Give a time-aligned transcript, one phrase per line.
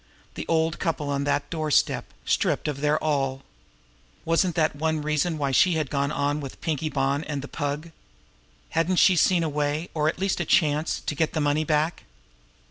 [0.33, 3.43] The old couple on that doorstep, stripped of their all!
[4.25, 7.91] Wasn't that one reason why she had gone on with Pinkie Bonn and the Pug?
[8.71, 12.05] Hadn't she seen a way, or at least a chance, to get that money back?